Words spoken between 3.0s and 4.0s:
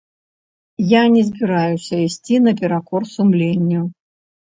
сумленню.